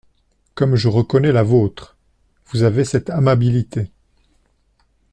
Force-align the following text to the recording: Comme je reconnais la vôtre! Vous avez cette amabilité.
Comme 0.55 0.77
je 0.77 0.87
reconnais 0.87 1.31
la 1.31 1.43
vôtre! 1.43 1.95
Vous 2.47 2.63
avez 2.63 2.85
cette 2.85 3.11
amabilité. 3.11 3.91